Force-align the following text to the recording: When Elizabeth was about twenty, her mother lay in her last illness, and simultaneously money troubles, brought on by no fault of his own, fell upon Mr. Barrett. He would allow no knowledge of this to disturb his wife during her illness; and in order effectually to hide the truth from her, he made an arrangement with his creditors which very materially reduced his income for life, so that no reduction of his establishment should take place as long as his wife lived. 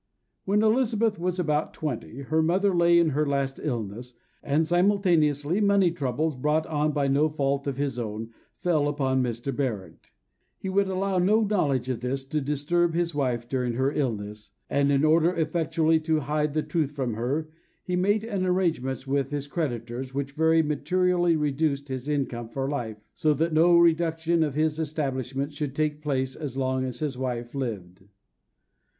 When 0.45 0.63
Elizabeth 0.63 1.19
was 1.19 1.37
about 1.37 1.75
twenty, 1.75 2.21
her 2.21 2.41
mother 2.41 2.75
lay 2.75 2.97
in 2.97 3.09
her 3.09 3.23
last 3.27 3.59
illness, 3.61 4.15
and 4.41 4.65
simultaneously 4.65 5.61
money 5.61 5.91
troubles, 5.91 6.35
brought 6.35 6.65
on 6.65 6.91
by 6.91 7.07
no 7.07 7.29
fault 7.29 7.67
of 7.67 7.77
his 7.77 7.99
own, 7.99 8.31
fell 8.57 8.87
upon 8.87 9.21
Mr. 9.21 9.55
Barrett. 9.55 10.09
He 10.57 10.69
would 10.69 10.87
allow 10.87 11.19
no 11.19 11.43
knowledge 11.43 11.87
of 11.87 11.99
this 11.99 12.25
to 12.29 12.41
disturb 12.41 12.95
his 12.95 13.13
wife 13.13 13.47
during 13.47 13.73
her 13.73 13.91
illness; 13.91 14.49
and 14.71 14.91
in 14.91 15.05
order 15.05 15.35
effectually 15.35 15.99
to 15.99 16.21
hide 16.21 16.55
the 16.55 16.63
truth 16.63 16.93
from 16.93 17.13
her, 17.13 17.49
he 17.83 17.95
made 17.95 18.23
an 18.23 18.43
arrangement 18.43 19.05
with 19.05 19.29
his 19.29 19.45
creditors 19.45 20.15
which 20.15 20.31
very 20.31 20.63
materially 20.63 21.35
reduced 21.35 21.89
his 21.89 22.09
income 22.09 22.49
for 22.49 22.67
life, 22.67 22.97
so 23.13 23.35
that 23.35 23.53
no 23.53 23.77
reduction 23.77 24.41
of 24.41 24.55
his 24.55 24.79
establishment 24.79 25.53
should 25.53 25.75
take 25.75 26.01
place 26.01 26.35
as 26.35 26.57
long 26.57 26.85
as 26.85 26.97
his 27.01 27.19
wife 27.19 27.53
lived. 27.53 28.05